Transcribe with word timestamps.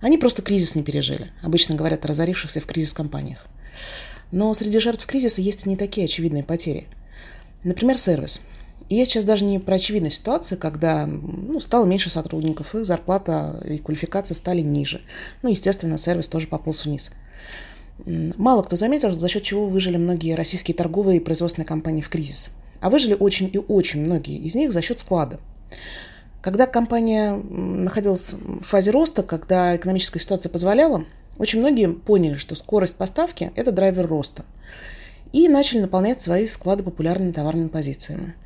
Они 0.00 0.18
просто 0.18 0.42
кризис 0.42 0.74
не 0.74 0.82
пережили. 0.82 1.32
Обычно 1.42 1.74
говорят 1.74 2.04
о 2.04 2.08
разорившихся 2.08 2.60
в 2.60 2.66
кризис 2.66 2.92
компаниях. 2.92 3.46
Но 4.30 4.52
среди 4.54 4.78
жертв 4.78 5.06
кризиса 5.06 5.40
есть 5.40 5.66
и 5.66 5.68
не 5.68 5.76
такие 5.76 6.04
очевидные 6.04 6.44
потери. 6.44 6.88
Например, 7.64 7.96
сервис. 7.96 8.40
И 8.88 8.94
я 8.94 9.04
сейчас 9.04 9.24
даже 9.24 9.44
не 9.44 9.58
про 9.58 9.74
очевидные 9.76 10.10
ситуации, 10.10 10.54
когда 10.54 11.06
ну, 11.06 11.58
стало 11.60 11.86
меньше 11.86 12.10
сотрудников, 12.10 12.74
их 12.74 12.84
зарплата 12.84 13.60
и 13.68 13.78
квалификация 13.78 14.34
стали 14.34 14.60
ниже. 14.60 15.00
Ну, 15.42 15.48
естественно, 15.48 15.98
сервис 15.98 16.28
тоже 16.28 16.46
пополз 16.46 16.84
вниз. 16.84 17.10
Мало 18.04 18.62
кто 18.62 18.76
заметил, 18.76 19.10
за 19.10 19.28
счет 19.28 19.42
чего 19.42 19.66
выжили 19.66 19.96
многие 19.96 20.34
российские 20.34 20.76
торговые 20.76 21.18
и 21.18 21.24
производственные 21.24 21.66
компании 21.66 22.02
в 22.02 22.08
кризис. 22.08 22.50
А 22.80 22.90
выжили 22.90 23.16
очень 23.18 23.50
и 23.52 23.58
очень 23.58 24.02
многие 24.02 24.36
из 24.36 24.54
них 24.54 24.70
за 24.70 24.82
счет 24.82 24.98
склада. 24.98 25.40
Когда 26.46 26.68
компания 26.68 27.32
находилась 27.32 28.32
в 28.32 28.60
фазе 28.62 28.92
роста, 28.92 29.24
когда 29.24 29.74
экономическая 29.74 30.20
ситуация 30.20 30.48
позволяла, 30.48 31.04
очень 31.38 31.58
многие 31.58 31.92
поняли, 31.92 32.34
что 32.34 32.54
скорость 32.54 32.94
поставки– 32.94 33.50
это 33.56 33.72
драйвер 33.72 34.06
роста. 34.06 34.44
И 35.32 35.48
начали 35.48 35.80
наполнять 35.80 36.20
свои 36.20 36.46
склады 36.46 36.84
популярными 36.84 37.32
товарными 37.32 37.66
позициями. 37.66 38.36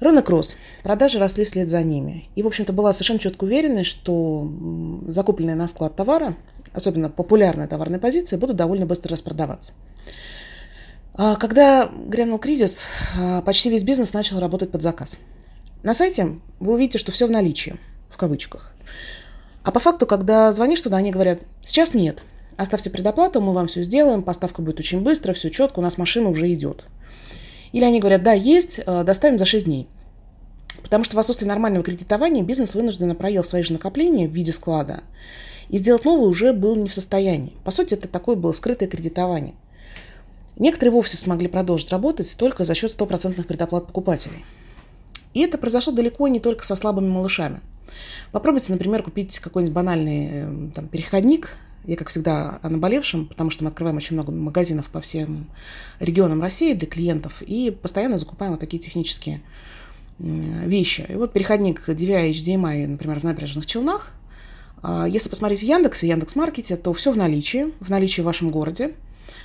Рынок 0.00 0.28
рос, 0.28 0.56
продажи 0.82 1.20
росли 1.20 1.44
вслед 1.44 1.68
за 1.68 1.84
ними. 1.84 2.24
И, 2.34 2.42
в 2.42 2.48
общем-то, 2.48 2.72
была 2.72 2.92
совершенно 2.92 3.20
четкая 3.20 3.48
уверенность, 3.48 3.90
что 3.90 4.52
закупленные 5.06 5.54
на 5.54 5.68
склад 5.68 5.94
товары, 5.94 6.34
особенно 6.72 7.10
популярные 7.10 7.68
товарные 7.68 8.00
позиции, 8.00 8.36
будут 8.36 8.56
довольно 8.56 8.86
быстро 8.86 9.12
распродаваться. 9.12 9.72
А 11.14 11.36
когда 11.36 11.88
грянул 12.08 12.40
кризис, 12.40 12.86
а, 13.16 13.40
почти 13.42 13.70
весь 13.70 13.84
бизнес 13.84 14.14
начал 14.14 14.40
работать 14.40 14.72
под 14.72 14.82
заказ– 14.82 15.20
на 15.86 15.94
сайте 15.94 16.40
вы 16.58 16.72
увидите, 16.72 16.98
что 16.98 17.12
все 17.12 17.28
в 17.28 17.30
наличии, 17.30 17.76
в 18.08 18.16
кавычках. 18.16 18.72
А 19.62 19.70
по 19.70 19.78
факту, 19.78 20.04
когда 20.04 20.50
звонишь 20.50 20.80
туда, 20.80 20.96
они 20.96 21.12
говорят, 21.12 21.42
сейчас 21.62 21.94
нет, 21.94 22.24
оставьте 22.56 22.90
предоплату, 22.90 23.40
мы 23.40 23.52
вам 23.52 23.68
все 23.68 23.84
сделаем, 23.84 24.24
поставка 24.24 24.62
будет 24.62 24.80
очень 24.80 25.02
быстро, 25.02 25.32
все 25.32 25.48
четко, 25.48 25.78
у 25.78 25.82
нас 25.82 25.96
машина 25.96 26.28
уже 26.28 26.52
идет. 26.52 26.86
Или 27.70 27.84
они 27.84 28.00
говорят, 28.00 28.24
да, 28.24 28.32
есть, 28.32 28.80
э, 28.84 29.04
доставим 29.04 29.38
за 29.38 29.44
6 29.44 29.66
дней. 29.66 29.86
Потому 30.82 31.04
что 31.04 31.14
в 31.14 31.20
отсутствии 31.20 31.46
нормального 31.46 31.84
кредитования 31.84 32.42
бизнес 32.42 32.74
вынужденно 32.74 33.14
проел 33.14 33.44
свои 33.44 33.62
же 33.62 33.72
накопления 33.72 34.26
в 34.26 34.32
виде 34.32 34.50
склада. 34.50 35.04
И 35.68 35.78
сделать 35.78 36.04
новый 36.04 36.28
уже 36.28 36.52
был 36.52 36.74
не 36.74 36.88
в 36.88 36.94
состоянии. 36.94 37.52
По 37.62 37.70
сути, 37.70 37.94
это 37.94 38.08
такое 38.08 38.34
было 38.34 38.50
скрытое 38.50 38.88
кредитование. 38.88 39.54
Некоторые 40.56 40.94
вовсе 40.94 41.16
смогли 41.16 41.46
продолжить 41.46 41.90
работать 41.90 42.34
только 42.36 42.64
за 42.64 42.74
счет 42.74 42.90
стопроцентных 42.90 43.46
предоплат 43.46 43.86
покупателей. 43.86 44.44
И 45.36 45.40
это 45.40 45.58
произошло 45.58 45.92
далеко 45.92 46.28
не 46.28 46.40
только 46.40 46.64
со 46.64 46.74
слабыми 46.76 47.08
малышами. 47.08 47.60
Попробуйте, 48.32 48.72
например, 48.72 49.02
купить 49.02 49.38
какой-нибудь 49.38 49.74
банальный 49.74 50.28
эм, 50.28 50.70
там, 50.70 50.88
переходник. 50.88 51.58
Я, 51.84 51.96
как 51.96 52.08
всегда, 52.08 52.58
о 52.62 52.70
наболевшем, 52.70 53.26
потому 53.26 53.50
что 53.50 53.62
мы 53.62 53.68
открываем 53.68 53.98
очень 53.98 54.16
много 54.16 54.32
магазинов 54.32 54.88
по 54.88 55.02
всем 55.02 55.50
регионам 56.00 56.40
России 56.40 56.72
для 56.72 56.88
клиентов 56.88 57.42
и 57.42 57.70
постоянно 57.70 58.16
закупаем 58.16 58.52
вот 58.52 58.60
такие 58.60 58.78
технические 58.78 59.42
вещи. 60.18 61.04
И 61.06 61.14
вот 61.16 61.34
переходник 61.34 61.86
DVI 61.86 62.30
HDMI, 62.30 62.86
например, 62.86 63.20
в 63.20 63.24
набережных 63.24 63.66
Челнах. 63.66 64.12
А, 64.82 65.06
если 65.06 65.28
посмотреть 65.28 65.60
в 65.60 65.64
Яндекс, 65.64 66.00
в 66.00 66.04
Яндекс.Маркете, 66.04 66.76
то 66.76 66.94
все 66.94 67.12
в 67.12 67.18
наличии, 67.18 67.74
в 67.80 67.90
наличии 67.90 68.22
в 68.22 68.24
вашем 68.24 68.50
городе. 68.50 68.94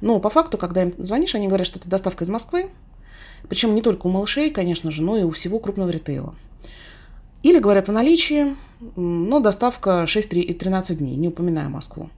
Но 0.00 0.18
по 0.18 0.30
факту, 0.30 0.58
когда 0.58 0.82
им 0.82 0.94
звонишь, 0.98 1.36
они 1.36 1.46
говорят, 1.46 1.68
что 1.68 1.78
это 1.78 1.88
доставка 1.88 2.24
из 2.24 2.28
Москвы, 2.28 2.70
причем 3.48 3.74
не 3.74 3.82
только 3.82 4.06
у 4.06 4.10
малышей, 4.10 4.50
конечно 4.50 4.90
же, 4.90 5.02
но 5.02 5.16
и 5.16 5.22
у 5.22 5.30
всего 5.30 5.58
крупного 5.58 5.90
ритейла. 5.90 6.34
Или 7.42 7.58
говорят 7.58 7.88
о 7.88 7.92
наличии, 7.92 8.56
но 8.96 9.40
доставка 9.40 10.04
6-13 10.08 10.94
дней, 10.94 11.16
не 11.16 11.28
упоминая 11.28 11.68
Москву. 11.68 12.10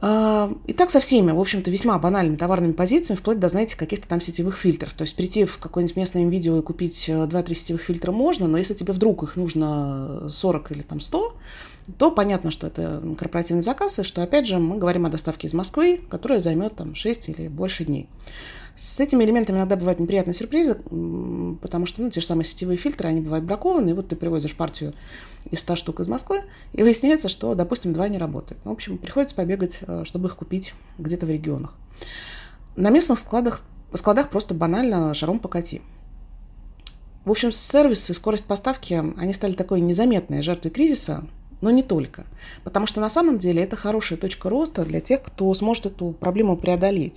А, 0.00 0.52
и 0.66 0.72
так 0.72 0.90
со 0.90 1.00
всеми, 1.00 1.32
в 1.32 1.40
общем-то, 1.40 1.70
весьма 1.70 1.98
банальными 1.98 2.36
товарными 2.36 2.72
позициями, 2.72 3.18
вплоть 3.18 3.40
до, 3.40 3.48
знаете, 3.48 3.76
каких-то 3.76 4.06
там 4.08 4.20
сетевых 4.20 4.56
фильтров. 4.56 4.92
То 4.92 5.02
есть 5.02 5.16
прийти 5.16 5.44
в 5.44 5.58
какое-нибудь 5.58 5.96
местное 5.96 6.24
видео 6.28 6.58
и 6.58 6.62
купить 6.62 7.08
2-3 7.08 7.50
э, 7.50 7.54
сетевых 7.54 7.82
фильтра 7.82 8.12
можно, 8.12 8.46
но 8.46 8.58
если 8.58 8.74
тебе 8.74 8.92
вдруг 8.92 9.24
их 9.24 9.36
нужно 9.36 10.28
40 10.30 10.72
или 10.72 10.82
там 10.82 11.00
100, 11.00 11.36
то 11.96 12.10
понятно, 12.10 12.50
что 12.50 12.66
это 12.66 13.02
корпоративный 13.18 13.62
заказ, 13.62 13.98
и 13.98 14.02
что, 14.02 14.22
опять 14.22 14.46
же, 14.46 14.58
мы 14.58 14.76
говорим 14.76 15.06
о 15.06 15.10
доставке 15.10 15.46
из 15.46 15.54
Москвы, 15.54 16.00
которая 16.10 16.40
займет 16.40 16.76
там 16.76 16.94
6 16.94 17.30
или 17.30 17.48
больше 17.48 17.84
дней. 17.84 18.08
С 18.76 19.00
этими 19.00 19.24
элементами 19.24 19.56
иногда 19.56 19.74
бывают 19.74 19.98
неприятные 19.98 20.34
сюрпризы, 20.34 20.76
потому 21.60 21.86
что 21.86 22.02
ну, 22.02 22.10
те 22.10 22.20
же 22.20 22.26
самые 22.26 22.44
сетевые 22.44 22.76
фильтры, 22.76 23.08
они 23.08 23.20
бывают 23.20 23.44
бракованы, 23.44 23.90
и 23.90 23.92
вот 23.92 24.08
ты 24.08 24.16
привозишь 24.16 24.54
партию 24.54 24.94
из 25.50 25.60
100 25.60 25.76
штук 25.76 26.00
из 26.00 26.08
Москвы, 26.08 26.42
и 26.74 26.82
выясняется, 26.82 27.28
что, 27.28 27.54
допустим, 27.54 27.92
два 27.92 28.06
не 28.08 28.18
работают. 28.18 28.64
В 28.64 28.70
общем, 28.70 28.98
приходится 28.98 29.34
побегать, 29.34 29.80
э, 29.82 30.04
чтобы 30.04 30.28
их 30.28 30.36
купить 30.36 30.74
где-то 30.98 31.26
в 31.26 31.30
регионах. 31.30 31.74
На 32.76 32.90
местных 32.90 33.18
складах, 33.18 33.62
складах 33.94 34.30
просто 34.30 34.54
банально 34.54 35.12
шаром 35.14 35.40
покати. 35.40 35.82
В 37.24 37.30
общем, 37.30 37.50
сервисы, 37.50 38.14
скорость 38.14 38.44
поставки, 38.44 39.02
они 39.16 39.32
стали 39.32 39.54
такой 39.54 39.80
незаметной 39.80 40.42
жертвой 40.42 40.70
кризиса, 40.70 41.24
но 41.60 41.70
не 41.70 41.82
только. 41.82 42.26
Потому 42.64 42.86
что 42.86 43.00
на 43.00 43.10
самом 43.10 43.38
деле 43.38 43.62
это 43.62 43.76
хорошая 43.76 44.18
точка 44.18 44.48
роста 44.48 44.84
для 44.84 45.00
тех, 45.00 45.22
кто 45.22 45.52
сможет 45.54 45.86
эту 45.86 46.12
проблему 46.12 46.56
преодолеть. 46.56 47.16